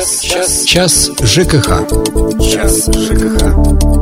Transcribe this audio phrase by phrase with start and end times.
[0.00, 1.84] Час, час, час ЖКХ.
[2.40, 3.99] Час ЖКХ.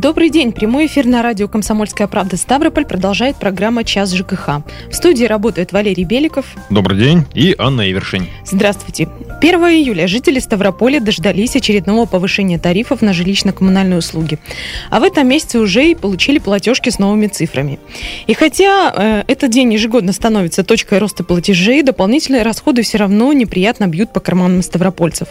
[0.00, 0.52] Добрый день.
[0.52, 4.62] Прямой эфир на радио «Комсомольская правда» Ставрополь продолжает программа «Час ЖКХ».
[4.88, 6.46] В студии работает Валерий Беликов.
[6.70, 7.24] Добрый день.
[7.34, 8.28] И Анна Ивершин.
[8.44, 9.08] Здравствуйте.
[9.40, 14.38] 1 июля жители Ставрополя дождались очередного повышения тарифов на жилищно-коммунальные услуги.
[14.88, 17.80] А в этом месяце уже и получили платежки с новыми цифрами.
[18.28, 23.88] И хотя э, этот день ежегодно становится точкой роста платежей, дополнительные расходы все равно неприятно
[23.88, 25.26] бьют по карманам ставропольцев.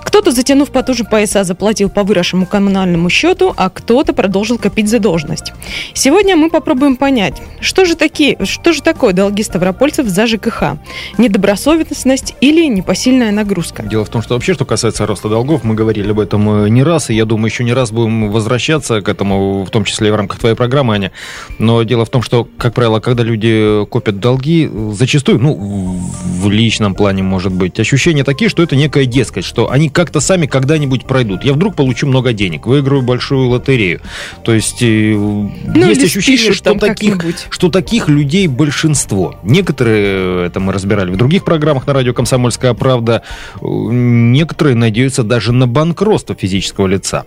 [0.00, 5.52] Кто-то, затянув потуже пояса, заплатил по выросшему коммунальному счету, а кто-то продолжил копить задолженность.
[5.94, 10.78] Сегодня мы попробуем понять, что же, такие, что же такое долги ставропольцев за ЖКХ?
[11.18, 13.82] Недобросовестность или непосильная нагрузка?
[13.82, 16.84] Дело в том, что вообще, что касается роста долгов, мы говорили об этом э, не
[16.84, 20.10] раз, и я думаю, еще не раз будем возвращаться к этому, в том числе и
[20.12, 21.10] в рамках твоей программы, Аня.
[21.58, 26.94] Но дело в том, что, как правило, когда люди копят долги, зачастую, ну, в личном
[26.94, 31.42] плане, может быть, ощущения такие, что это некая детскость, что они как-то сами когда-нибудь пройдут.
[31.42, 34.00] Я вдруг получу много денег, выиграю большую лотерею, лотерею.
[34.42, 37.18] То есть э, ну, есть ощущение, что таких,
[37.50, 39.38] что таких людей большинство.
[39.42, 43.22] Некоторые, это мы разбирали в других программах на радио «Комсомольская правда»,
[43.60, 47.24] э, некоторые надеются даже на банкротство физического лица.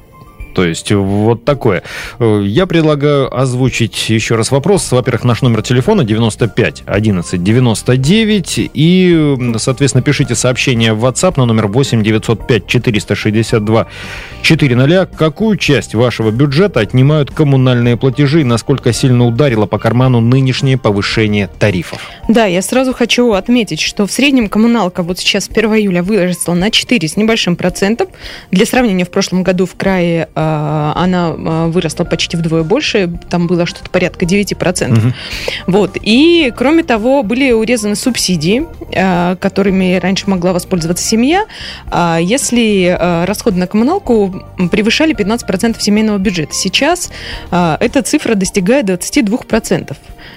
[0.54, 1.84] То есть вот такое.
[2.20, 4.92] Я предлагаю озвучить еще раз вопрос.
[4.92, 11.68] Во-первых, наш номер телефона 95 11 99 и, соответственно, пишите сообщение в WhatsApp на номер
[11.68, 13.88] 8 905 462
[14.42, 15.06] 400.
[15.18, 22.02] Какую часть вашего бюджета отнимают коммунальные платежи насколько сильно ударило по карману нынешнее повышение тарифов?
[22.28, 26.72] Да, я сразу хочу отметить, что в среднем коммуналка вот сейчас 1 июля выросла на
[26.72, 28.08] 4 с небольшим процентом.
[28.52, 30.42] Для сравнения, в прошлом году в крае э,
[30.96, 34.92] она а, выросла почти вдвое больше, там было что-то порядка 9%.
[34.92, 35.14] Угу.
[35.68, 35.98] Вот.
[36.02, 41.46] И, кроме того, были урезаны субсидии, а, которыми раньше могла воспользоваться семья,
[42.20, 46.54] если расходы на коммуналку превышали 15% семейного бюджета.
[46.54, 47.12] Сейчас
[47.52, 49.96] эта цифра достигает 22%.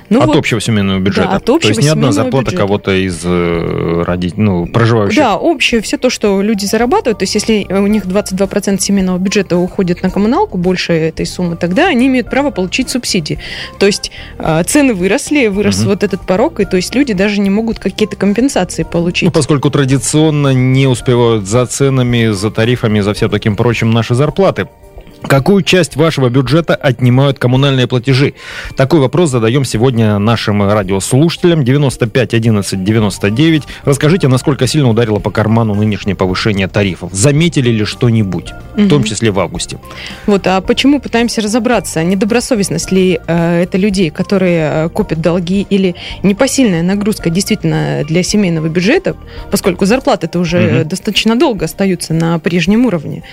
[0.08, 1.28] Ну, от вот, общего семейного бюджета.
[1.28, 2.62] Да, от общего то есть не одна зарплата бюджета.
[2.62, 5.16] кого-то из э, родителей, ну, проживающих.
[5.16, 7.18] Да, общее все то, что люди зарабатывают.
[7.18, 11.88] То есть если у них 22% семейного бюджета уходит на коммуналку, больше этой суммы, тогда
[11.88, 13.38] они имеют право получить субсидии.
[13.78, 15.90] То есть э, цены выросли, вырос угу.
[15.90, 19.26] вот этот порог, и то есть люди даже не могут какие-то компенсации получить.
[19.26, 24.68] Ну, поскольку традиционно не успевают за ценами, за тарифами, за все таким прочим наши зарплаты.
[25.28, 28.34] Какую часть вашего бюджета отнимают коммунальные платежи?
[28.76, 31.64] Такой вопрос задаем сегодня нашим радиослушателям.
[31.64, 33.62] 95 11 99.
[33.84, 37.12] Расскажите, насколько сильно ударило по карману нынешнее повышение тарифов?
[37.12, 38.82] Заметили ли что-нибудь, угу.
[38.82, 39.78] в том числе в августе?
[40.26, 42.04] Вот, а почему пытаемся разобраться?
[42.04, 48.68] Недобросовестность ли э, это людей, которые э, копят долги, или непосильная нагрузка действительно для семейного
[48.68, 49.16] бюджета,
[49.50, 50.88] поскольку зарплаты это уже угу.
[50.88, 53.24] достаточно долго остаются на прежнем уровне.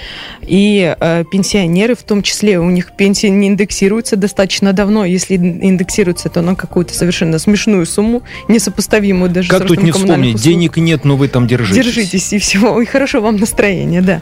[0.41, 5.05] И э, пенсионеры пенсионеры, в том числе у них пенсии не индексируются достаточно давно.
[5.05, 10.35] Если индексируются, то на какую-то совершенно смешную сумму, несопоставимую даже как с тут не вспомнить,
[10.35, 10.41] услуг.
[10.41, 11.75] денег нет, но вы там держитесь.
[11.75, 14.21] Держитесь, и всего, и хорошо вам настроение, да.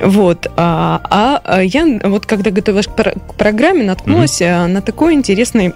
[0.00, 0.48] Вот.
[0.56, 5.72] А, а, а я вот когда готовилась к программе, наткнулась mm на такой интересный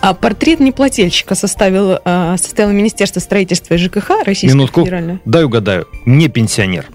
[0.00, 1.98] а портрет неплательщика составил,
[2.36, 4.80] составило Министерство строительства и ЖКХ Российского Минутку.
[4.82, 5.20] федерального.
[5.24, 5.88] Дай угадаю.
[6.04, 6.86] Не пенсионер.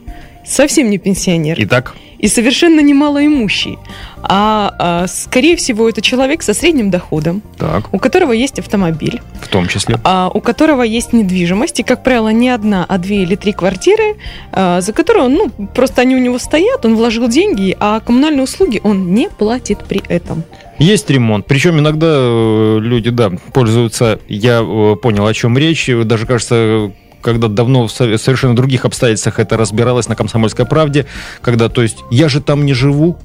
[0.45, 1.55] Совсем не пенсионер.
[1.59, 1.95] Итак?
[2.21, 3.77] И совершенно немалоимущий.
[4.23, 7.91] А, а скорее всего, это человек со средним доходом, так.
[7.93, 9.19] у которого есть автомобиль.
[9.41, 9.99] В том числе.
[10.03, 14.17] А, у которого есть недвижимость, и, как правило, не одна, а две или три квартиры,
[14.51, 18.43] а, за которые он, ну, просто они у него стоят, он вложил деньги, а коммунальные
[18.43, 20.43] услуги он не платит при этом.
[20.77, 21.45] Есть ремонт.
[21.47, 25.89] Причем иногда э, люди, да, пользуются, я э, понял, о чем речь.
[26.05, 31.05] Даже, кажется, когда давно в совершенно других обстоятельствах это разбиралось на «Комсомольской правде»,
[31.41, 33.17] когда, то есть, я же там не живу,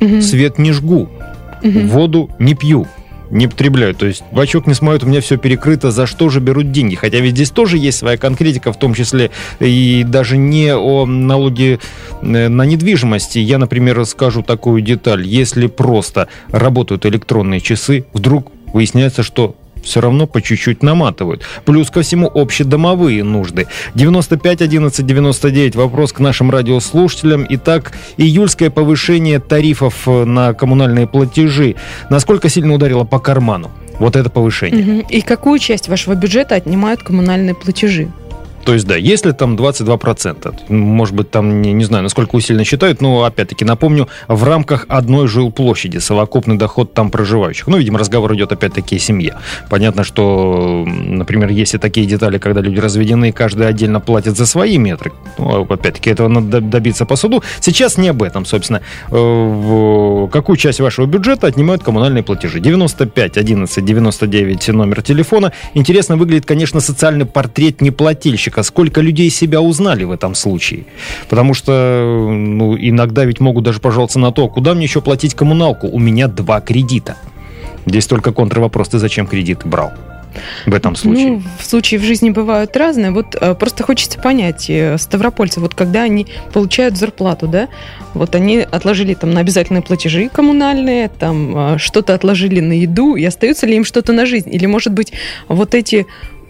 [0.00, 0.20] угу.
[0.20, 1.08] свет не жгу,
[1.62, 1.80] угу.
[1.86, 2.86] воду не пью
[3.30, 3.94] не потребляю.
[3.94, 6.94] То есть бачок не смоет, у меня все перекрыто, за что же берут деньги?
[6.94, 9.30] Хотя ведь здесь тоже есть своя конкретика, в том числе
[9.60, 11.80] и даже не о налоге
[12.22, 13.38] э, на недвижимости.
[13.38, 15.26] Я, например, расскажу такую деталь.
[15.26, 21.42] Если просто работают электронные часы, вдруг выясняется, что все равно по чуть-чуть наматывают.
[21.64, 23.66] Плюс ко всему общедомовые нужды.
[23.94, 25.76] 95 11 99.
[25.76, 27.46] Вопрос к нашим радиослушателям.
[27.48, 31.76] Итак, июльское повышение тарифов э, на коммунальные платежи.
[32.10, 33.70] Насколько сильно ударило по карману?
[33.98, 35.04] Вот это повышение.
[35.08, 38.10] И какую часть вашего бюджета отнимают коммунальные платежи?
[38.64, 43.00] То есть, да, если там 22%, может быть, там, не, не знаю, насколько усиленно считают,
[43.00, 47.66] но, опять-таки, напомню, в рамках одной жилплощади совокупный доход там проживающих.
[47.66, 49.36] Ну, видимо, разговор идет, опять-таки, о семье.
[49.68, 54.78] Понятно, что, например, есть и такие детали, когда люди разведены, каждый отдельно платит за свои
[54.78, 55.12] метры.
[55.38, 57.42] Ну, опять-таки, этого надо добиться по суду.
[57.60, 58.80] Сейчас не об этом, собственно.
[59.10, 62.60] Э, в какую часть вашего бюджета отнимают коммунальные платежи?
[62.60, 65.52] 95 11 99 номер телефона.
[65.74, 70.84] Интересно выглядит, конечно, социальный портрет неплательщика а сколько людей себя узнали в этом случае.
[71.28, 75.88] Потому что ну, иногда ведь могут даже пожаловаться на то, куда мне еще платить коммуналку?
[75.88, 77.16] У меня два кредита.
[77.86, 79.92] Здесь только контрвопрос, ты зачем кредит брал?
[80.66, 81.30] в этом случае?
[81.30, 83.10] Ну, в случае в жизни бывают разные.
[83.10, 87.68] Вот э, просто хочется понять, э, ставропольцы, вот когда они получают зарплату, да,
[88.14, 93.24] вот они отложили там на обязательные платежи коммунальные, там э, что-то отложили на еду, и
[93.24, 94.52] остается ли им что-то на жизнь?
[94.52, 95.12] Или, может быть,
[95.48, 96.06] вот эти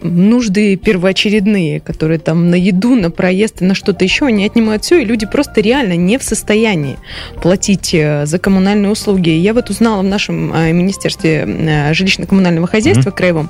[0.09, 5.01] нужды первоочередные, которые там на еду, на проезд и на что-то еще, они отнимают все,
[5.01, 6.97] и люди просто реально не в состоянии
[7.41, 9.29] платить э, за коммунальные услуги.
[9.29, 13.15] Я вот узнала в нашем э, Министерстве э, жилищно-коммунального хозяйства mm-hmm.
[13.15, 13.49] краевом,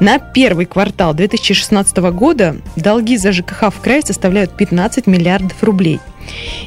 [0.00, 6.00] на первый квартал 2016 года долги за ЖКХ в крае составляют 15 миллиардов рублей.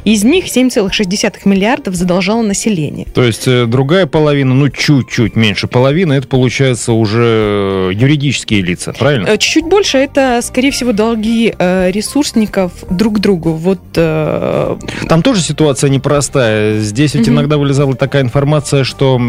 [0.03, 3.06] Из них 7,6 миллиардов задолжало население.
[3.13, 9.27] То есть э, другая половина, ну чуть-чуть меньше половины, это получается уже юридические лица, правильно?
[9.27, 13.51] Э, чуть-чуть больше это, скорее всего, долги э, ресурсников друг другу.
[13.51, 16.79] Вот, Там тоже ситуация непростая.
[16.79, 17.35] Здесь ведь угу.
[17.35, 19.19] иногда вылезала такая информация, что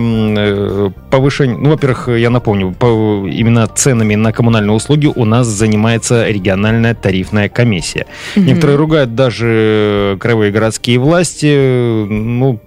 [1.11, 1.56] повышение...
[1.59, 7.49] Ну, во-первых, я напомню, по, именно ценами на коммунальные услуги у нас занимается региональная тарифная
[7.49, 8.06] комиссия.
[8.37, 8.44] Угу.
[8.44, 12.61] Некоторые ругают даже краевые городские власти, ну,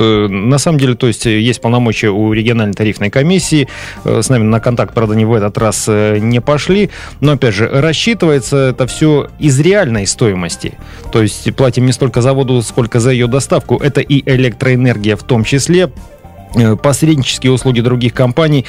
[0.00, 3.68] на самом деле, то есть есть полномочия у региональной тарифной комиссии.
[4.04, 6.90] Э, с нами на контакт, правда, не в этот раз э, не пошли.
[7.20, 10.74] Но, опять же, рассчитывается это все из реальной стоимости.
[11.12, 13.76] То есть платим не столько за воду, сколько за ее доставку.
[13.76, 15.90] Это и электроэнергия в том числе
[16.54, 18.64] э, посреднические услуги других компаний.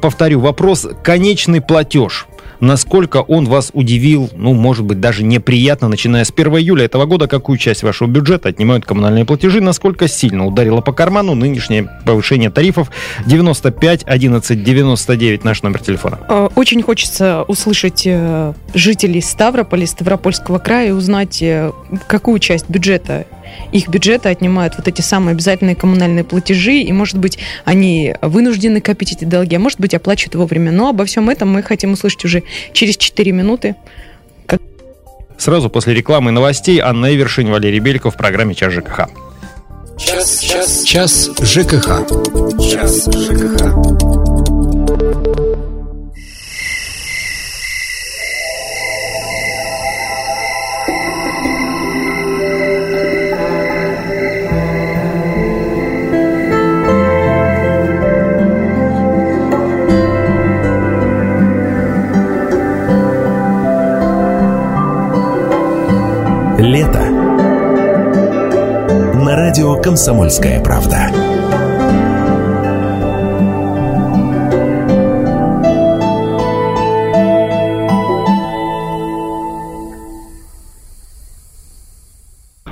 [0.00, 2.26] Повторю, вопрос конечный платеж
[2.60, 7.28] насколько он вас удивил, ну, может быть, даже неприятно, начиная с 1 июля этого года,
[7.28, 12.90] какую часть вашего бюджета отнимают коммунальные платежи, насколько сильно ударило по карману нынешнее повышение тарифов
[13.26, 16.18] 95 11 99 наш номер телефона.
[16.28, 21.72] Э, очень хочется услышать э, жителей Ставрополя, Ставропольского края и узнать, э,
[22.06, 23.26] какую часть бюджета
[23.72, 29.12] их бюджета отнимают вот эти самые обязательные коммунальные платежи, и, может быть, они вынуждены копить
[29.12, 30.72] эти долги, а может быть, оплачивают вовремя.
[30.72, 33.76] Но обо всем этом мы хотим услышать уже через 4 минуты.
[35.38, 39.08] Сразу после рекламы и новостей Анна Эвершин, Валерий Беликов в программе «Час ЖКХ».
[39.98, 42.06] Час, час, час ЖКХ.
[42.60, 44.25] Час ЖКХ.
[66.66, 66.98] Лето.
[69.24, 71.25] На радио «Комсомольская правда».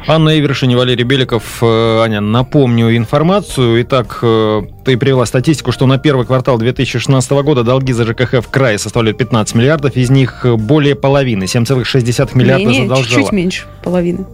[0.06, 1.62] Анна Ивершин Валерий Беликов.
[1.62, 3.82] Э, Аня, напомню информацию.
[3.82, 8.48] Итак, э, ты привела статистику, что на первый квартал 2016 года долги за ЖКХ в
[8.48, 13.06] крае составляют 15 миллиардов, из них более половины, 7,6 миллиарда не, не, задолжало.
[13.06, 14.26] чуть-чуть меньше половины.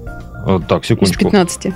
[0.45, 1.23] Вот так, секундочку.
[1.23, 1.73] Из 15.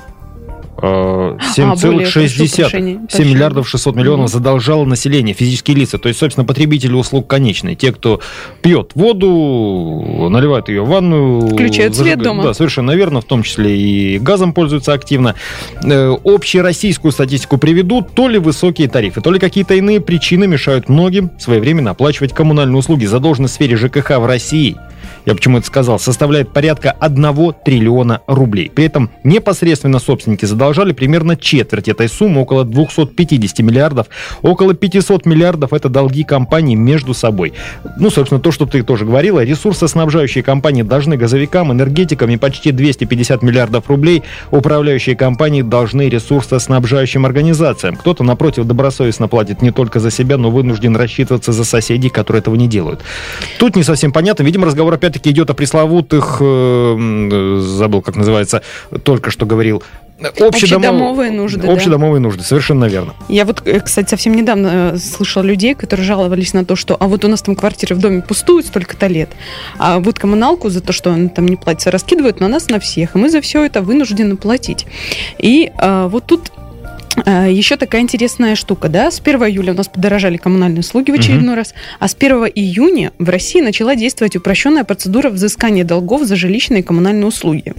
[0.84, 7.26] 7,6 а, 7 миллиардов 600 миллионов задолжало население, физические лица, то есть, собственно, потребители услуг
[7.26, 8.20] конечные, те, кто
[8.62, 11.48] пьет воду, наливает ее в ванную.
[11.48, 12.42] Включают зажигают, свет дома.
[12.42, 15.34] Да, совершенно верно, в том числе и газом пользуются активно.
[15.82, 21.30] Э, общероссийскую статистику приведут, то ли высокие тарифы, то ли какие-то иные причины мешают многим
[21.38, 23.06] своевременно оплачивать коммунальные услуги.
[23.06, 24.76] Задолженность в сфере ЖКХ в России–
[25.26, 28.70] я почему это сказал, составляет порядка 1 триллиона рублей.
[28.74, 34.08] При этом непосредственно собственники задолжали примерно четверть этой суммы, около 250 миллиардов.
[34.42, 37.54] Около 500 миллиардов это долги компаний между собой.
[37.98, 43.42] Ну, собственно, то, что ты тоже говорила, ресурсоснабжающие компании должны газовикам, энергетикам и почти 250
[43.42, 47.96] миллиардов рублей управляющие компании должны ресурсоснабжающим организациям.
[47.96, 52.54] Кто-то, напротив, добросовестно платит не только за себя, но вынужден рассчитываться за соседей, которые этого
[52.54, 53.00] не делают.
[53.58, 54.42] Тут не совсем понятно.
[54.42, 58.62] Видимо, разговор опять опять-таки идет о пресловутых, э, забыл, как называется,
[59.02, 59.82] только что говорил,
[60.40, 61.66] Общедомовые нужды.
[61.66, 62.28] Общедомовые да.
[62.28, 63.14] нужды, совершенно верно.
[63.28, 67.08] Я вот, э, кстати, совсем недавно э, слышала людей, которые жаловались на то, что а
[67.08, 69.28] вот у нас там квартиры в доме пустуют столько-то лет,
[69.76, 73.16] а вот коммуналку за то, что она там не платится, раскидывают на нас на всех,
[73.16, 74.86] и мы за все это вынуждены платить.
[75.38, 76.63] И а, вот тут Э,
[77.16, 81.50] Еще такая интересная штука, да, с 1 июля у нас подорожали коммунальные услуги в очередной
[81.50, 81.56] угу.
[81.56, 86.80] раз, а с 1 июня в России начала действовать упрощенная процедура взыскания долгов за жилищные
[86.80, 87.74] и коммунальные услуги.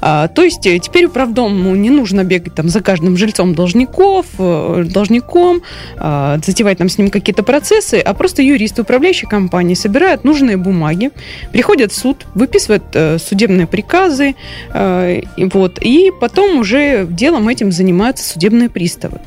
[0.00, 4.84] А, то есть э, теперь управдому не нужно бегать там за каждым жильцом должников, э,
[4.88, 5.62] должником,
[5.96, 11.10] а, затевать там с ним какие-то процессы, а просто юристы управляющей компании собирают нужные бумаги,
[11.52, 12.84] приходят в суд, выписывают
[13.22, 14.34] судебные приказы,
[14.72, 19.20] вот, и потом уже делом этим занимаются судебные приставы.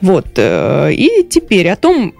[0.00, 0.26] Вот.
[0.36, 2.14] Э, и теперь о том,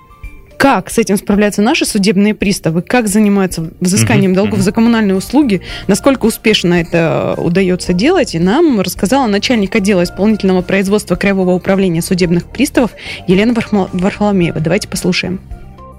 [0.57, 4.63] как с этим справляются наши судебные приставы, как занимаются взысканием uh-huh, долгов uh-huh.
[4.63, 11.15] за коммунальные услуги, насколько успешно это удается делать, и нам рассказала начальник отдела исполнительного производства
[11.15, 12.93] Краевого управления судебных приставов
[13.27, 13.55] Елена
[13.93, 14.61] Варфоломеева.
[14.61, 15.41] Давайте послушаем.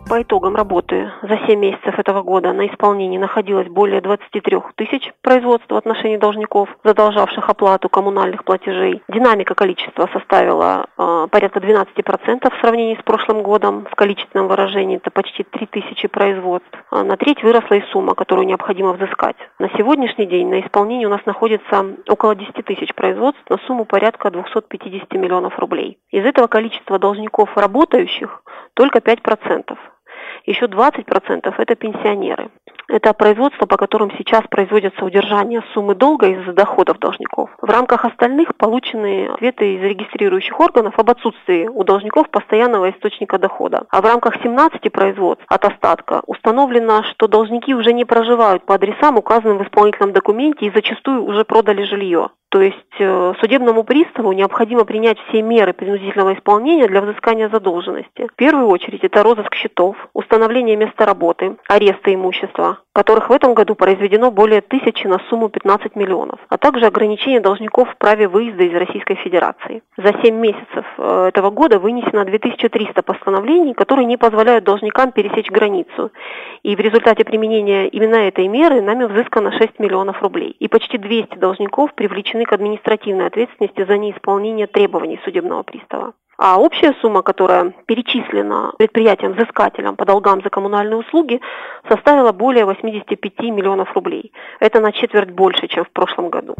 [0.10, 5.70] По итогам работы за 7 месяцев этого года на исполнении находилось более 23 тысяч производств
[5.70, 9.04] в отношении должников, задолжавших оплату коммунальных платежей.
[9.10, 13.86] Динамика количества составила э, порядка 12% в сравнении с прошлым годом.
[13.92, 16.72] В количественном выражении это почти 3 тысячи производств.
[16.90, 19.36] А на треть выросла и сумма, которую необходимо взыскать.
[19.60, 24.32] На сегодняшний день на исполнении у нас находится около 10 тысяч производств на сумму порядка
[24.32, 25.98] 250 миллионов рублей.
[26.12, 28.42] Из этого количества должников работающих
[28.74, 29.76] только 5%.
[30.48, 32.50] Еще 20% это пенсионеры.
[32.88, 37.50] Это производство, по которым сейчас производится удержание суммы долга из-за доходов должников.
[37.62, 43.88] В рамках остальных получены ответы из регистрирующих органов об отсутствии у должников постоянного источника дохода.
[43.90, 49.18] А в рамках 17 производств от остатка установлено, что должники уже не проживают по адресам,
[49.18, 52.30] указанным в исполнительном документе, и зачастую уже продали жилье.
[52.50, 58.28] То есть э, судебному приставу необходимо принять все меры принудительного исполнения для взыскания задолженности.
[58.32, 63.76] В первую очередь это розыск счетов, установление места работы, аресты имущества, которых в этом году
[63.76, 68.74] произведено более тысячи на сумму 15 миллионов, а также ограничение должников в праве выезда из
[68.74, 69.84] Российской Федерации.
[69.98, 76.12] За 7 месяцев э, этого года вынесено 2300 постановлений, которые не позволяют должникам пересечь границу.
[76.64, 80.56] И в результате применения именно этой меры нами взыскано 6 миллионов рублей.
[80.60, 86.14] И почти 200 должников привлечены к административной ответственности за неисполнение требований судебного пристава.
[86.40, 91.42] А общая сумма, которая перечислена предприятиям-взыскателям по долгам за коммунальные услуги,
[91.90, 94.32] составила более 85 миллионов рублей.
[94.60, 96.56] Это на четверть больше, чем в прошлом году.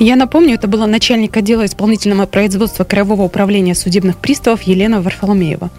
[0.00, 5.70] Я напомню, это была начальник отдела исполнительного производства Краевого управления судебных приставов Елена Варфоломеева.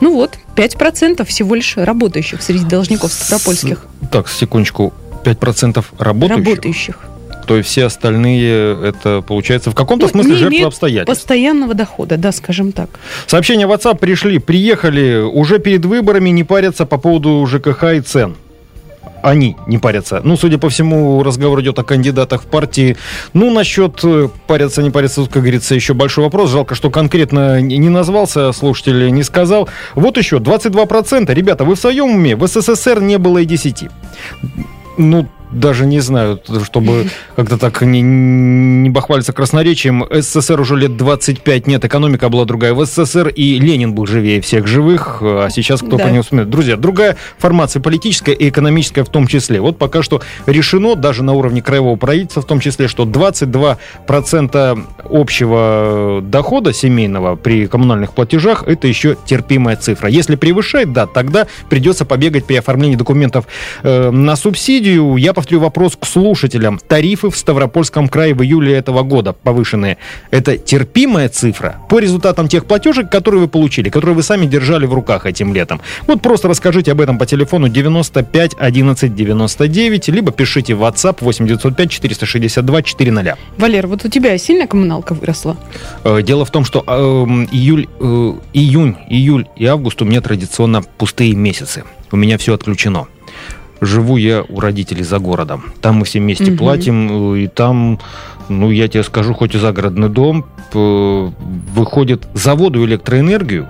[0.00, 3.86] Ну вот, 5% всего лишь работающих среди должников ставропольских.
[4.10, 4.94] Так, секундочку,
[5.24, 6.46] 5% работающих?
[6.46, 7.13] Работающих
[7.44, 11.22] то есть все остальные, это получается в каком-то ну, смысле жертвы обстоятельств.
[11.22, 12.90] Постоянного дохода, да, скажем так.
[13.26, 18.36] Сообщения в WhatsApp пришли, приехали, уже перед выборами не парятся по поводу ЖКХ и цен
[19.24, 20.20] они не парятся.
[20.22, 22.96] Ну, судя по всему, разговор идет о кандидатах в партии.
[23.32, 26.50] Ну, насчет э, парятся, не парятся, тут, как говорится, еще большой вопрос.
[26.50, 29.68] Жалко, что конкретно не назвался, слушатель не сказал.
[29.94, 31.32] Вот еще, 22%.
[31.32, 32.36] Ребята, вы в своем уме?
[32.36, 33.84] В СССР не было и 10.
[34.98, 40.04] Ну, даже не знаю, чтобы как-то так не, не бахвалиться красноречием.
[40.10, 42.74] СССР уже лет 25 нет, экономика была другая.
[42.74, 46.04] В СССР и Ленин был живее всех живых, а сейчас кто да.
[46.04, 46.50] по нему вспоминает.
[46.50, 49.60] Друзья, другая формация политическая и экономическая в том числе.
[49.60, 56.20] Вот пока что решено, даже на уровне краевого правительства в том числе, что 22% общего
[56.22, 60.08] дохода семейного при коммунальных платежах это еще терпимая цифра.
[60.08, 63.46] Если превышает, да, тогда придется побегать при оформлении документов
[63.82, 65.16] э, на субсидию.
[65.16, 66.80] Я повторю вопрос к слушателям.
[66.88, 69.98] Тарифы в Ставропольском крае в июле этого года повышенные.
[70.30, 74.94] Это терпимая цифра по результатам тех платежек, которые вы получили, которые вы сами держали в
[74.94, 75.82] руках этим летом?
[76.06, 81.46] Вот просто расскажите об этом по телефону 95 11 99, либо пишите в WhatsApp 8
[81.46, 83.36] 905 462 400.
[83.58, 85.58] Валер, вот у тебя сильно коммуналка выросла?
[86.04, 86.92] Э, дело в том, что э,
[87.52, 91.84] июль, э, июнь, июль и август у меня традиционно пустые месяцы.
[92.10, 93.08] У меня все отключено
[93.84, 95.72] живу я у родителей за городом.
[95.80, 96.58] Там мы все вместе угу.
[96.58, 97.98] платим, и там,
[98.48, 103.68] ну, я тебе скажу, хоть и загородный дом, выходит за воду и электроэнергию,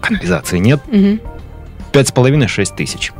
[0.00, 0.80] канализации нет,
[1.92, 3.12] пять с половиной шесть тысяч.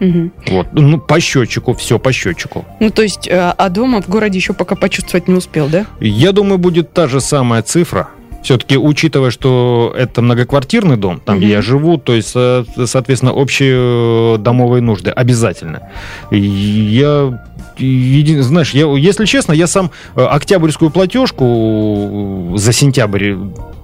[0.00, 0.30] Угу.
[0.48, 2.64] Вот, ну, по счетчику, все по счетчику.
[2.80, 5.86] Ну, то есть, а, а дома в городе еще пока почувствовать не успел, да?
[6.00, 8.08] Я думаю, будет та же самая цифра,
[8.42, 14.82] Все-таки, учитывая, что это многоквартирный дом, там, где я живу, то есть, соответственно, общие домовые
[14.82, 15.90] нужды обязательно.
[16.30, 17.40] Я
[17.78, 18.40] еди...
[18.40, 23.34] знаешь, я, если честно, я сам октябрьскую платежку за сентябрь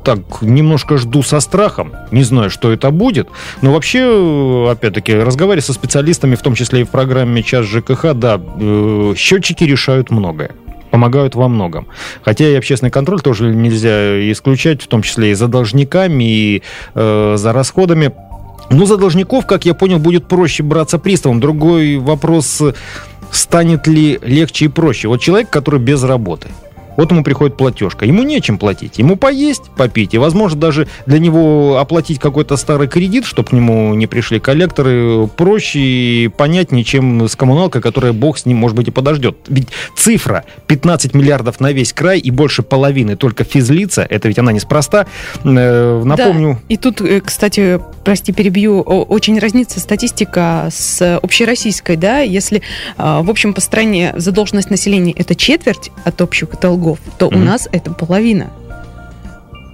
[0.05, 1.93] так немножко жду со страхом.
[2.11, 3.29] Не знаю, что это будет.
[3.61, 8.41] Но вообще, опять-таки, разговаривая со специалистами, в том числе и в программе «Час ЖКХ», да,
[8.41, 10.53] э, счетчики решают многое
[10.99, 11.87] помогают во многом.
[12.23, 16.63] Хотя и общественный контроль тоже нельзя исключать, в том числе и за должниками, и
[16.95, 18.11] э, за расходами.
[18.71, 21.39] Но за должников, как я понял, будет проще браться приставом.
[21.39, 22.61] Другой вопрос,
[23.31, 25.07] станет ли легче и проще.
[25.07, 26.49] Вот человек, который без работы–
[26.99, 28.05] вот ему приходит платежка.
[28.05, 28.99] Ему нечем платить.
[28.99, 30.15] Ему поесть, попить.
[30.15, 35.29] И, возможно, даже для него оплатить какой-то старый кредит, чтобы к нему не пришли коллекторы,
[35.29, 39.37] проще и понятнее, чем с коммуналкой, которая бог с ним, может быть, и подождет.
[39.47, 44.51] Ведь цифра 15 миллиардов на весь край и больше половины только физлица, это ведь она
[44.51, 45.07] неспроста.
[45.45, 46.55] Э, напомню...
[46.55, 46.75] Да.
[46.75, 52.63] И тут, э, кстати, прости, перебью, очень разнится статистика с общероссийской, да, если
[52.97, 56.88] а, в общем по стране задолженность населения это четверть от общих долгов,
[57.19, 57.37] то mm-hmm.
[57.37, 58.51] у нас это половина.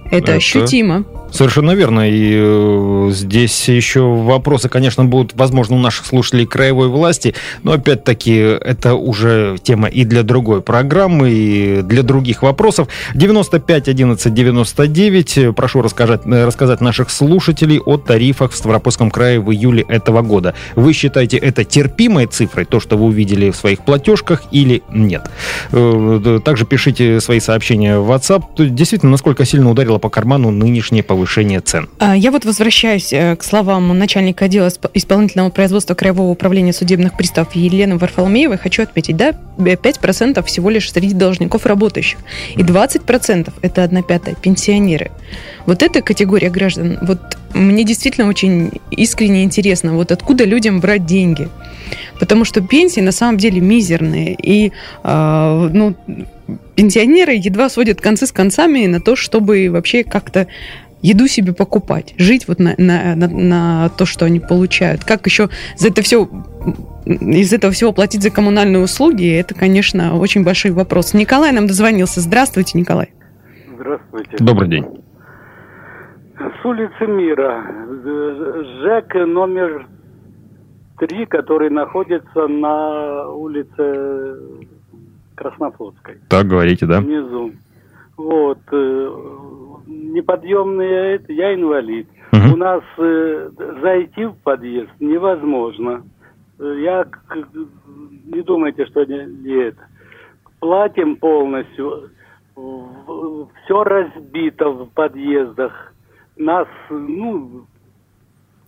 [0.05, 1.05] Это, это ощутимо.
[1.35, 2.09] Совершенно верно.
[2.09, 8.31] И э, здесь еще вопросы, конечно, будут, возможно, у наших слушателей краевой власти, но опять-таки
[8.31, 12.87] это уже тема и для другой программы, и для других вопросов.
[13.15, 15.53] 95 11 99.
[15.53, 20.53] Прошу рассказать, э, рассказать наших слушателей о тарифах в Ставропольском крае в июле этого года.
[20.77, 25.29] Вы считаете это терпимой цифрой, то, что вы увидели в своих платежках, или нет?
[25.73, 28.43] Э, также пишите свои сообщения в WhatsApp.
[28.69, 31.89] Действительно, насколько сильно ударило по карману нынешнее повышение повышения цен.
[31.97, 37.55] А, я вот возвращаюсь э, к словам начальника отдела исполнительного производства Краевого управления судебных приставов
[37.55, 38.57] Елены Варфоломеевой.
[38.57, 42.19] Хочу отметить, да, 5% всего лишь среди должников работающих.
[42.55, 45.11] И 20% это одна пятая пенсионеры.
[45.65, 47.19] Вот эта категория граждан, вот
[47.55, 51.49] мне действительно очень искренне интересно, вот откуда людям брать деньги.
[52.19, 54.35] Потому что пенсии на самом деле мизерные.
[54.41, 54.71] И
[55.03, 55.95] э, ну,
[56.75, 60.47] пенсионеры едва сводят концы с концами на то, чтобы вообще как-то
[61.01, 65.03] еду себе покупать, жить вот на, на, на, на то, что они получают.
[65.03, 66.27] Как еще за это все
[67.05, 71.13] из этого всего платить за коммунальные услуги, это, конечно, очень большой вопрос.
[71.13, 72.21] Николай нам дозвонился.
[72.21, 73.13] Здравствуйте, Николай.
[73.75, 74.37] Здравствуйте.
[74.39, 74.85] Добрый день.
[76.37, 77.63] С улицы Мира.
[78.81, 79.87] ЖЭК номер
[80.97, 84.37] три, который находится на улице
[85.35, 86.15] Краснофлотской.
[86.29, 87.01] Так, говорите, да?
[87.01, 87.51] Внизу.
[88.17, 88.59] Вот.
[89.85, 92.07] Э, неподъемные, я инвалид.
[92.31, 92.53] Угу.
[92.53, 93.49] У нас э,
[93.81, 96.03] зайти в подъезд невозможно.
[96.57, 97.05] Я
[98.25, 99.87] не думайте, что не, не это.
[100.59, 102.09] Платим полностью.
[103.65, 105.93] Все разбито в подъездах.
[106.37, 107.65] Нас, ну,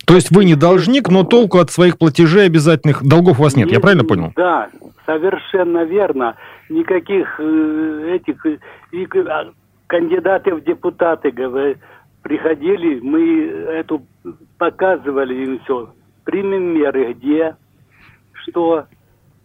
[0.08, 3.66] то есть вы не должник, но толку от своих платежей обязательных долгов у вас нет,
[3.66, 4.32] нет я правильно понял?
[4.36, 4.70] Да,
[5.04, 6.34] совершенно верно.
[6.70, 8.42] Никаких э, этих...
[9.88, 11.78] Кандидаты в депутаты говорят,
[12.22, 14.02] приходили, мы эту
[14.58, 15.90] показывали им все.
[16.24, 17.56] Примем меры, где,
[18.34, 18.84] что.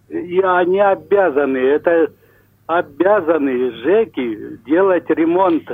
[0.10, 2.12] И они обязаны, это
[2.68, 5.72] обязаны ЖЭКи делать ремонт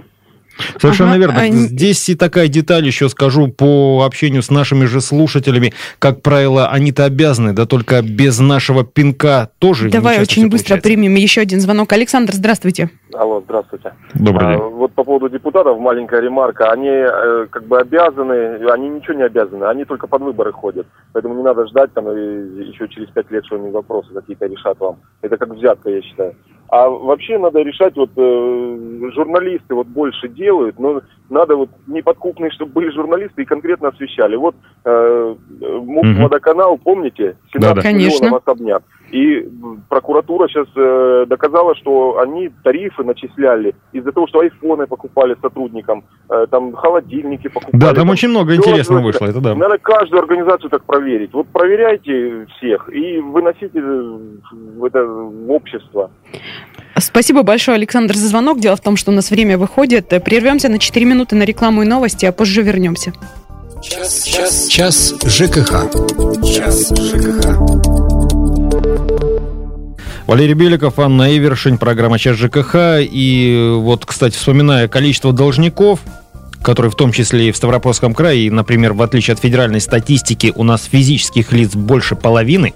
[0.79, 1.39] Совершенно ага, верно.
[1.39, 1.55] Они...
[1.55, 5.73] Здесь и такая деталь еще скажу по общению с нашими же слушателями.
[5.99, 9.89] Как правило, они-то обязаны, да только без нашего пинка тоже.
[9.89, 10.83] Давай очень быстро получается.
[10.83, 11.91] примем еще один звонок.
[11.93, 12.89] Александр, здравствуйте.
[13.13, 13.93] Алло, здравствуйте.
[14.13, 14.59] Добрый день.
[14.62, 16.71] А, вот по поводу депутатов маленькая ремарка.
[16.71, 20.85] Они э, как бы обязаны, они ничего не обязаны, они только под выборы ходят.
[21.13, 24.79] Поэтому не надо ждать там и еще через пять лет, что они вопросы какие-то решат
[24.79, 24.97] вам.
[25.21, 26.35] Это как взятка, я считаю.
[26.71, 32.73] А вообще надо решать, вот э, журналисты вот больше делают, но надо вот неподкупные, чтобы
[32.73, 34.36] были журналисты и конкретно освещали.
[34.36, 34.55] Вот
[34.86, 36.23] э, МУП угу.
[36.23, 37.38] водоканал, помните?
[37.53, 37.91] 17 да, да.
[37.91, 38.84] миллионов особняк.
[39.11, 39.47] И
[39.89, 46.45] прокуратура сейчас э, доказала, что они тарифы начисляли из-за того, что айфоны покупали сотрудникам, э,
[46.49, 47.81] там холодильники покупали.
[47.81, 49.55] Да, там, там очень много интересного вышло, это да.
[49.55, 51.33] Надо каждую организацию так проверить.
[51.33, 56.11] Вот проверяйте всех и выносите в это в общество.
[56.97, 58.59] Спасибо большое, Александр, за звонок.
[58.59, 60.09] Дело в том, что у нас время выходит.
[60.23, 63.13] Прервемся на 4 минуты на рекламу и новости, а позже вернемся.
[63.81, 65.89] Час, час, час ЖКХ.
[66.43, 67.98] Час ЖКХ.
[70.29, 72.75] Валерий Беликов, Анна Эвершин, программа «Час ЖКХ».
[72.99, 76.01] И вот, кстати, вспоминая количество должников,
[76.61, 80.53] которые в том числе и в Ставропольском крае, и, например, в отличие от федеральной статистики,
[80.55, 82.75] у нас физических лиц больше половины,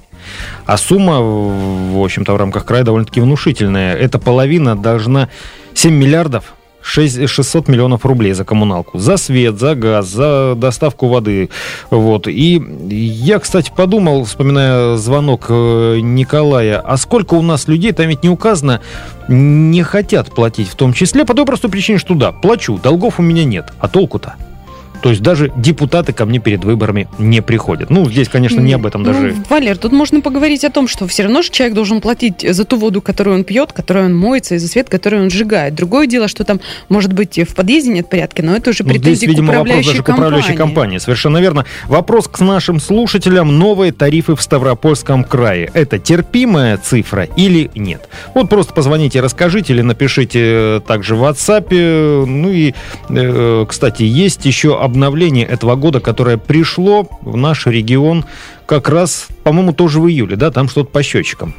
[0.66, 3.98] а сумма, в общем-то, в рамках края довольно-таки внушительная.
[3.98, 5.30] Эта половина должна
[5.76, 6.53] 7 миллиардов
[6.84, 9.00] 6, 600 миллионов рублей за коммуналку.
[9.00, 11.50] За свет, за газ, за доставку воды.
[11.90, 12.28] Вот.
[12.28, 18.24] И я, кстати, подумал, вспоминая звонок э, Николая, а сколько у нас людей, там ведь
[18.24, 18.82] не указано,
[19.28, 23.24] не хотят платить в том числе, по той простой причине, что да, плачу, долгов у
[23.24, 24.36] меня нет, а толку-то?
[25.04, 27.90] То есть даже депутаты ко мне перед выборами не приходят.
[27.90, 29.34] Ну, здесь, конечно, не об этом даже.
[29.36, 32.64] Ну, Валер, тут можно поговорить о том, что все равно же человек должен платить за
[32.64, 35.76] ту воду, которую он пьет, которую он моется, и за свет, который он сжигает.
[35.76, 39.16] Другое дело, что там, может быть, в подъезде нет порядка, но это уже претензии ну,
[39.16, 40.74] здесь, видимо, к управляющей вопрос даже к управляющей компании.
[40.74, 40.98] компании.
[41.00, 41.66] Совершенно верно.
[41.88, 43.60] Вопрос к нашим слушателям.
[43.60, 45.70] Новые тарифы в Ставропольском крае.
[45.74, 48.08] Это терпимая цифра или нет?
[48.34, 52.26] Вот просто позвоните, расскажите или напишите также в WhatsApp.
[52.26, 52.74] Ну и,
[53.10, 58.26] э, кстати, есть еще обновление этого года, которое пришло в наш регион
[58.68, 60.52] как раз, по-моему, тоже в июле, да?
[60.52, 61.56] Там что-то по счетчикам.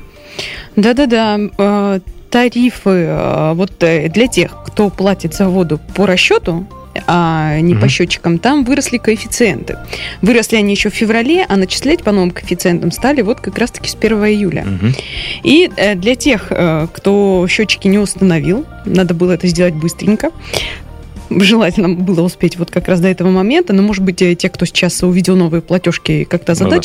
[0.77, 1.39] Да-да-да.
[1.59, 6.67] э, Тарифы э, вот э, для тех, кто платит за воду по расчету,
[7.09, 7.89] а не по Мгм.
[7.89, 9.79] счетчикам, там выросли коэффициенты.
[10.23, 13.97] Выросли они еще в феврале, а начислять по новым коэффициентам стали вот как раз-таки с
[13.97, 14.65] 1 июля.
[14.65, 14.95] Мгм.
[15.43, 16.53] И для тех,
[16.93, 20.31] кто счетчики не установил, надо было это сделать быстренько.
[21.31, 24.67] Желательно было успеть вот как раз до этого момента, но, может быть, э, те, кто
[24.67, 26.81] сейчас увидел новые платежки, как-то Ну да.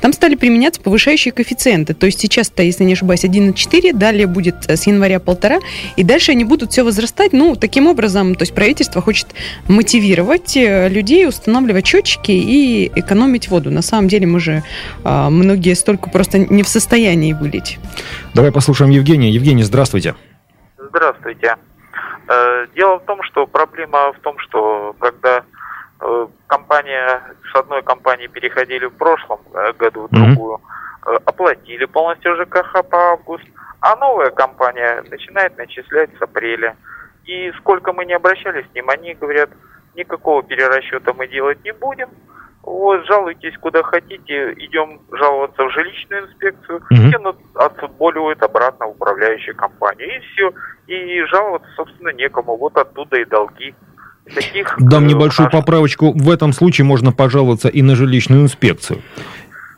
[0.00, 1.94] там стали применяться повышающие коэффициенты.
[1.94, 5.58] То есть сейчас-то, если не ошибаюсь, 1,4, далее будет э, с января полтора,
[5.96, 7.32] и дальше они будут все возрастать.
[7.32, 9.28] Ну, таким образом, то есть правительство хочет
[9.68, 13.70] мотивировать э, людей устанавливать счетчики и экономить воду.
[13.70, 14.62] На самом деле мы же
[15.04, 17.78] а, многие столько просто не в состоянии вылить.
[18.34, 19.30] Давай послушаем Евгения.
[19.30, 20.14] Евгений, здравствуйте.
[20.78, 21.56] Здравствуйте.
[22.30, 25.42] Э, Дело в том, что проблема в том, что когда
[26.00, 27.20] э, компания
[27.52, 30.60] с одной компании переходили в прошлом э, году в другую,
[31.06, 33.44] э, оплатили полностью ЖКХ по август,
[33.80, 36.76] а новая компания начинает начислять с апреля.
[37.24, 39.50] И сколько мы не обращались с ним, они говорят,
[39.96, 42.10] никакого перерасчета мы делать не будем.
[42.62, 49.56] Вот, жалуйтесь куда хотите, идем жаловаться в жилищную инспекцию, и ну, отфутболивают обратно в управляющую
[49.56, 50.08] компанию.
[50.16, 50.52] И все.
[50.86, 52.56] И жаловаться, собственно, некому.
[52.56, 53.74] Вот оттуда и долги.
[54.34, 56.12] Таких, Дам э, небольшую у нас- поправочку.
[56.12, 59.00] В этом случае можно пожаловаться и на жилищную инспекцию.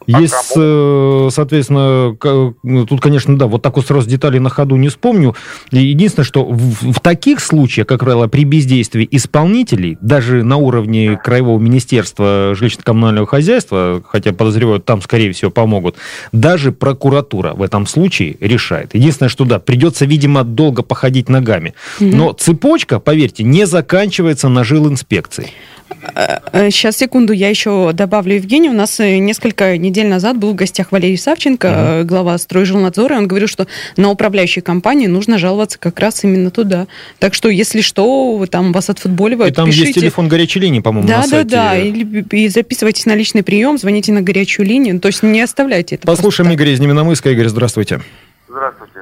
[0.06, 2.16] Есть, э, соответственно,
[2.62, 5.34] ну, тут, конечно, да, вот так вот сразу деталей на ходу не вспомню.
[5.70, 11.16] И Единственное, что в, в таких случаях, как правило, при бездействии исполнителей, даже на уровне
[11.22, 15.96] Краевого министерства жилищно-коммунального хозяйства, хотя подозреваю, там, скорее всего, помогут,
[16.32, 18.94] даже прокуратура в этом случае решает.
[18.94, 21.74] Единственное, что да, придется, видимо, долго походить ногами.
[22.00, 25.50] Но цепочка, поверьте, не заканчивается на жилинспекции.
[26.52, 28.72] Сейчас, секунду, я еще добавлю Евгению.
[28.72, 33.18] У нас э, несколько недель назад был в гостях Валерий Савченко, э, глава стройжилнадзора, и
[33.18, 33.66] он говорил, что
[33.96, 36.86] на управляющей компании нужно жаловаться как раз именно туда.
[37.18, 39.86] Так что, если что, там вас отфутболивают, И там пишите.
[39.88, 41.48] есть телефон горячей линии, по-моему, Да, на да, сайте.
[41.50, 41.76] да.
[41.78, 44.98] Или, и записывайтесь на личный прием, звоните на горячую линию.
[45.00, 46.06] То есть не оставляйте это.
[46.06, 46.52] Послушаем.
[46.52, 47.30] Игоря из Невиномыска.
[47.30, 48.00] Игорь, здравствуйте.
[48.48, 49.00] Здравствуйте.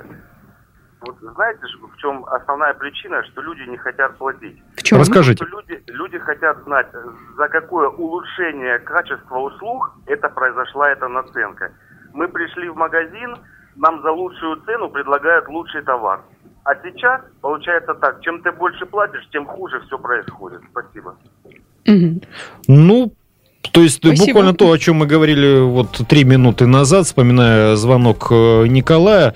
[1.20, 4.56] Знаете, в чем основная причина, что люди не хотят платить?
[4.76, 4.98] В чем?
[5.00, 5.44] Расскажите.
[5.44, 6.86] Что люди, люди хотят знать,
[7.36, 11.72] за какое улучшение качества услуг это произошла эта наценка.
[12.14, 13.36] Мы пришли в магазин,
[13.76, 16.22] нам за лучшую цену предлагают лучший товар.
[16.64, 20.60] А сейчас получается так, чем ты больше платишь, тем хуже все происходит.
[20.70, 21.16] Спасибо.
[22.66, 23.12] Ну,
[23.72, 24.26] то есть Спасибо.
[24.26, 29.34] буквально то, о чем мы говорили вот три минуты назад, вспоминая звонок э, Николая.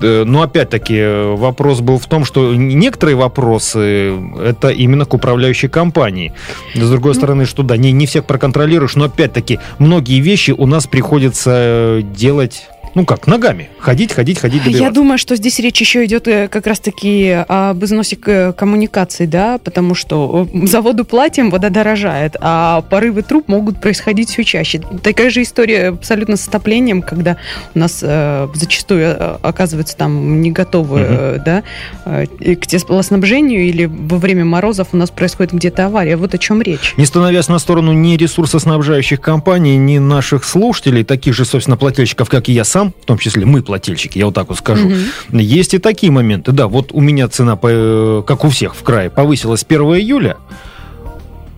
[0.00, 5.68] Э, Но опять-таки э, вопрос был в том, что некоторые вопросы это именно к управляющей
[5.68, 6.32] компании.
[6.74, 10.86] С другой стороны, что да, не, не всех проконтролируешь, но опять-таки многие вещи у нас
[10.86, 13.70] приходится э, делать, ну как, ногами.
[13.78, 14.94] Ходить, ходить, ходить, Я добиваться.
[14.94, 19.94] думаю, что здесь речь еще идет э, как раз-таки об износе к- коммуникаций, да, потому
[19.94, 24.80] что э, за воду платим, вода дорожает, а порывы труб могут происходить все чаще.
[25.02, 27.36] Такая же история абсолютно с отоплением, когда
[27.74, 31.62] у нас э, зачастую э, оказывается там не готовы, э, да,
[32.04, 36.16] э, к теплоснабжению или во время морозов у нас происходит где-то авария.
[36.16, 36.94] Вот о чем речь.
[36.96, 42.48] Не становясь на сторону ни ресурсоснабжающих компаний, ни наших слушателей, таких же, собственно, плательщиков, как
[42.48, 45.38] и я сам, в том числе мы плательщики, я вот так вот скажу, Мгм.
[45.38, 46.52] есть и такие моменты.
[46.52, 50.36] Да, вот у меня цена, по- как у всех в крае, повысилась с 1 июля.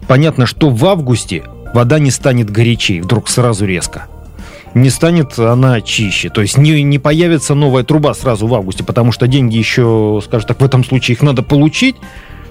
[0.08, 4.06] Понятно, что в августе вода не станет горячей, вдруг сразу резко.
[4.74, 6.30] Не станет она чище.
[6.30, 10.46] То есть не, не появится новая труба сразу в августе, потому что деньги еще, скажем
[10.48, 11.96] так, в этом случае их надо получить.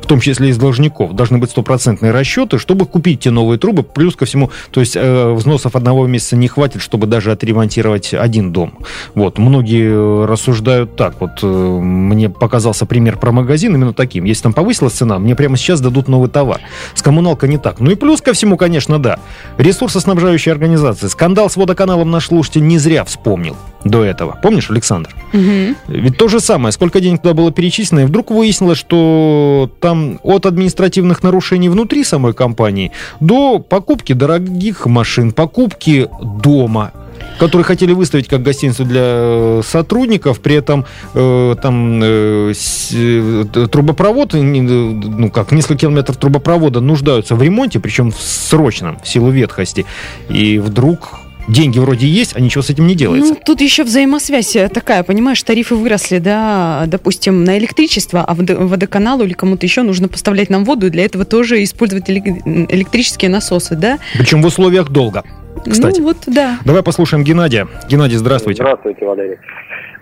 [0.02, 1.14] В том числе из должников.
[1.14, 3.84] Должны быть стопроцентные расчеты, чтобы купить те новые трубы.
[3.84, 8.52] Плюс ко всему, то есть э, взносов одного месяца не хватит, чтобы даже отремонтировать один
[8.52, 8.74] дом.
[9.16, 9.38] Вот.
[9.38, 11.16] Многие рассуждают так.
[11.20, 14.24] Вот э, мне показался пример про магазин именно таким.
[14.24, 16.62] Если там повысилась цена, мне прямо сейчас дадут новый товар.
[16.94, 17.80] С коммуналкой не так.
[17.80, 19.20] Ну и плюс ко всему, конечно, да.
[19.58, 21.08] Ресурсоснабжающие организации.
[21.08, 24.38] Скандал с водоканалом наш слушатель не зря вспомнил до этого.
[24.42, 25.16] Помнишь, Александр?
[25.34, 25.76] Мгм.
[25.88, 29.89] Ведь то же самое, сколько денег туда было перечислено, и вдруг выяснилось, что там
[30.24, 36.92] от административных нарушений внутри самой компании до покупки дорогих машин, покупки дома,
[37.40, 42.54] которые хотели выставить как гостиницу для э, сотрудников, при этом э, там э,
[42.94, 49.08] э, трубопровод, э, ну как, несколько километров трубопровода нуждаются в ремонте, причем в срочном, в
[49.08, 49.86] силу ветхости.
[50.30, 53.34] И вдруг деньги вроде есть, а ничего с этим не делается.
[53.34, 58.56] Ну, тут еще взаимосвязь э, такая, понимаешь, тарифы выросли, да, допустим, на электричество, а водо-
[58.66, 63.30] водоканалу или кому-то еще нужно поставлять нам воду, и для этого тоже использовать элек- электрические
[63.30, 64.00] насосы, да?
[64.18, 65.24] Причем в условиях долга.
[65.70, 66.00] Кстати.
[66.00, 66.60] Ну, вот, да.
[66.64, 67.68] Давай послушаем Геннадия.
[67.90, 68.64] Геннадий, здравствуйте.
[68.64, 69.38] Здравствуйте, Валерий.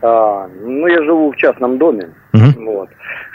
[0.03, 2.10] А, ну, я живу в частном доме.
[2.33, 2.65] Мгм.
[2.65, 2.89] Вот.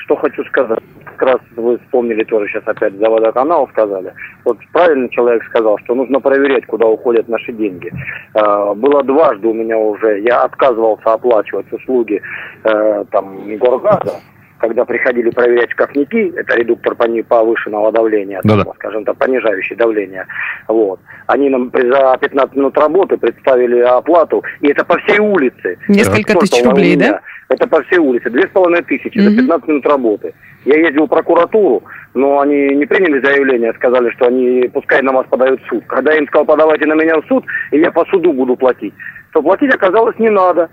[0.04, 0.78] Что хочу сказать.
[1.22, 4.12] Раз вы вспомнили тоже сейчас опять за водоканал сказали.
[4.44, 7.92] Вот правильно человек сказал, что нужно проверять, куда уходят наши деньги.
[8.34, 10.20] А, было дважды у меня уже.
[10.20, 12.20] Я отказывался оплачивать услуги
[12.64, 14.20] э, там горгаза,
[14.58, 18.72] когда приходили проверять шкафники, это редуктор повышенного давления, там, Да-да.
[18.74, 20.26] скажем так, понижающий давление.
[20.66, 20.98] Вот.
[21.28, 25.78] Они нам за 15 минут работы представили оплату, и это по всей улице.
[25.86, 27.20] Несколько Сколько тысяч рублей, да?
[27.48, 28.30] Это по всей улице.
[28.30, 29.38] Две с половиной тысячи за Мгм.
[29.38, 30.34] 15 минут работы.
[30.64, 31.82] Я ездил в прокуратуру,
[32.14, 35.84] но они не приняли заявление, сказали, что они пускай на вас подают в суд.
[35.86, 38.94] Когда я им сказал, подавайте на меня в суд, и я по суду буду платить,
[39.32, 40.70] то платить оказалось не надо.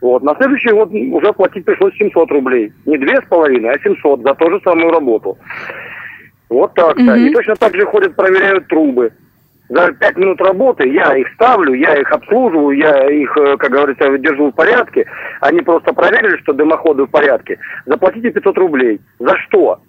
[0.00, 0.22] Вот.
[0.22, 2.72] На следующий год уже платить пришлось 700 рублей.
[2.86, 5.36] Не две с половиной, а 700 за ту же самую работу.
[6.48, 7.02] Вот так-то.
[7.02, 7.26] Мгм.
[7.26, 9.12] И точно так же ходят, проверяют трубы.
[9.68, 14.16] За пять минут работы я их ставлю, я их обслуживаю, я их, э, как говорится,
[14.18, 15.04] держу в порядке.
[15.40, 17.58] Они просто проверили, что дымоходы в порядке.
[17.84, 19.00] Заплатите 500 рублей.
[19.18, 19.80] За что?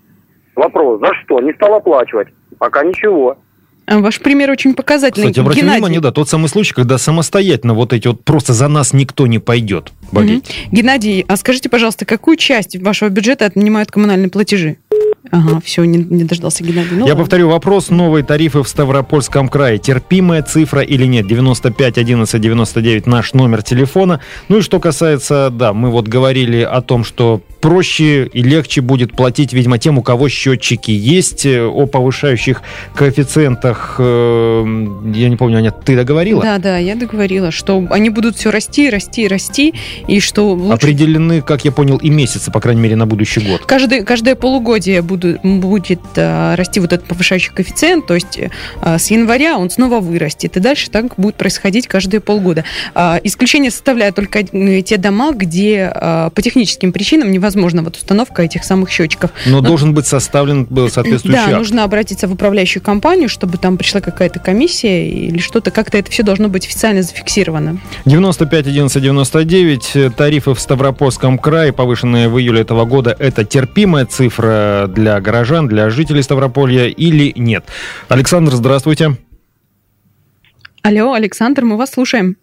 [0.55, 1.39] Вопрос, за что?
[1.39, 2.27] Не стал оплачивать.
[2.57, 3.37] Пока ничего.
[3.85, 5.27] А Ваш пример очень показательный.
[5.27, 5.79] Кстати, обратите Геннадий.
[5.79, 9.39] внимание, да, тот самый случай, когда самостоятельно вот эти вот просто за нас никто не
[9.39, 10.47] пойдет болеть.
[10.67, 10.75] Мгм.
[10.75, 14.77] Геннадий, а скажите, пожалуйста, какую часть вашего бюджета отнимают коммунальные платежи?
[15.31, 16.91] Ага, все, не, не дождался Геннадий.
[16.91, 17.17] Ну, Я ладно.
[17.17, 17.89] повторю вопрос.
[17.89, 19.77] Новые тарифы в Ставропольском крае.
[19.77, 21.27] Терпимая цифра или нет?
[21.27, 24.19] 95 11 99 наш номер телефона.
[24.47, 29.13] Ну и что касается, да, мы вот говорили о том, что проще и легче будет
[29.15, 32.61] платить, видимо, тем, у кого счетчики есть, э, о повышающих
[32.95, 33.95] коэффициентах.
[33.99, 34.63] э,
[35.15, 36.41] Я не помню, Аня, ты договорила?
[36.41, 39.73] Да, да, я договорила, что они будут все расти, расти, расти,
[40.07, 43.61] и что лучше Определены, как я понял, и месяцы, по крайней мере, на будущий год.
[43.65, 48.39] Каждый, каждое полугодие буду- будет э, расти вот этот повышающий коэффициент, то есть
[48.81, 52.63] э, с января он снова вырастет, и дальше так будет происходить каждые полгода.
[52.95, 58.43] А, исключение составляют только э, те дома, где э, по техническим причинам невозможна вот установка
[58.43, 59.31] этих самых счетчиков.
[59.45, 61.57] Но Ну, должен быть составлен э, соответствующий Да, акт.
[61.57, 66.23] нужно обратиться в управляющую компанию, чтобы там пришла какая-то комиссия или что-то, как-то это все
[66.23, 67.79] должно быть официально зафиксировано.
[68.05, 69.91] 95 11 99.
[69.95, 75.67] э, Тарифы в Ставропольском крае, повышенные в июле этого года, это терпимая цифра для горожан,
[75.67, 77.65] для жителей Ставрополья или нет?
[78.09, 79.11] Александр, здравствуйте.
[80.83, 82.35] Алло, Александр, мы вас слушаем.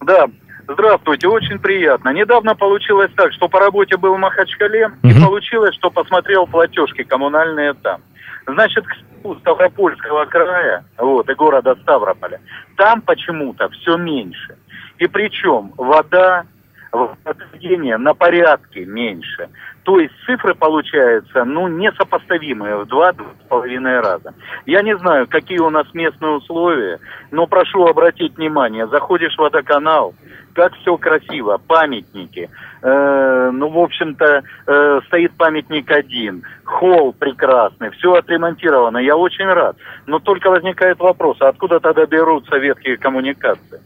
[0.00, 0.26] Да,
[0.68, 2.10] здравствуйте, очень приятно.
[2.12, 5.24] Недавно получилось так, что по работе был в Махачкале, и Мгм.
[5.24, 8.00] получилось, что посмотрел платежки коммунальные там.
[8.46, 12.40] Значит, к Ставропольского края, вот, и города Ставрополя,
[12.76, 14.56] там почему-то все меньше.
[14.98, 16.44] И причем вода,
[16.90, 19.48] водоотведение на порядке меньше.
[19.84, 24.32] То есть цифры получаются, ну, несопоставимые в два-два с половиной раза.
[24.64, 27.00] Я не знаю, какие у нас местные условия,
[27.32, 30.14] но прошу обратить внимание, заходишь в водоканал,
[30.54, 32.48] как все красиво, памятники.
[32.82, 39.76] Э, ну, в общем-то, э, стоит памятник один, холл прекрасный, все отремонтировано, я очень рад.
[40.06, 43.80] Но только возникает вопрос, а откуда тогда берутся ветхие коммуникации?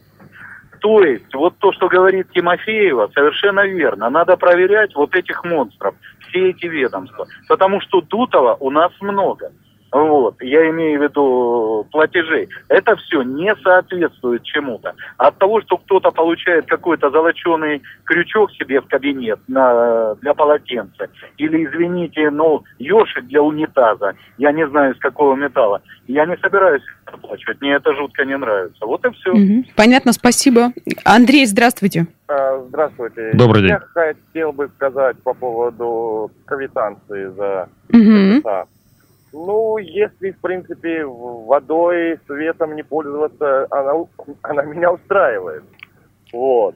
[0.79, 4.09] То есть, вот то, что говорит Тимофеева, совершенно верно.
[4.09, 5.95] Надо проверять вот этих монстров,
[6.27, 7.25] все эти ведомства.
[7.47, 9.51] Потому что Дутова у нас много.
[9.91, 14.93] Вот, я имею в виду платежей, это все не соответствует чему-то.
[15.17, 21.65] От того, что кто-то получает какой-то золоченый крючок себе в кабинет на, для полотенца, или,
[21.65, 27.61] извините, ну, ешик для унитаза, я не знаю, из какого металла, я не собираюсь оплачивать,
[27.61, 28.85] мне это жутко не нравится.
[28.85, 29.31] Вот и все.
[29.31, 29.65] Угу.
[29.75, 30.73] Понятно, спасибо.
[31.05, 32.07] Андрей, здравствуйте.
[32.27, 33.31] А, Здравствуйте.
[33.33, 33.71] Добрый день.
[33.71, 38.41] Я хотел бы сказать по поводу квитанции за Угу.
[39.33, 43.93] Ну, если, в принципе, водой, светом не пользоваться, она,
[44.41, 45.63] она меня устраивает.
[46.31, 46.75] Вот.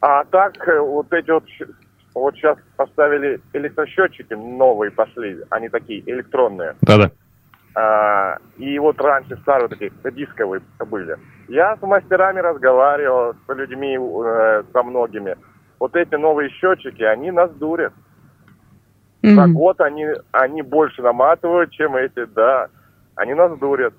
[0.00, 1.44] А так, э, вот эти вот,
[2.14, 6.76] вот сейчас поставили электросчетчики, новые пошли, они такие электронные.
[6.82, 7.10] Да-да.
[7.74, 11.16] А, и вот раньше старые такие дисковые были.
[11.48, 15.36] Я с мастерами разговаривал, с людьми, э, со многими.
[15.78, 17.92] Вот эти новые счетчики, они нас дурят.
[19.34, 19.54] За Мгм.
[19.54, 22.66] год они, они больше наматывают, чем эти, да.
[23.16, 23.92] Они нас дурят.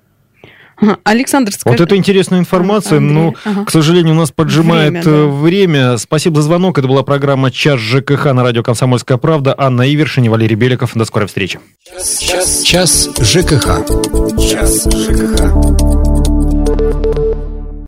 [1.04, 1.76] Александр, скажи.
[1.76, 3.64] Вот это интересная информация, Андрей, но, ага.
[3.66, 5.26] к сожалению, у нас поджимает Время, да.
[5.26, 5.96] время.
[5.98, 6.78] Спасибо за звонок.
[6.78, 9.54] Это была программа «Час ЖКХ» на радио «Комсомольская правда».
[9.58, 10.92] Анна Ивершин и Валерий Беликов.
[10.94, 11.60] До скорой встречи.
[12.64, 13.84] Час ЖКХ.
[14.40, 16.09] Час ЖКХ.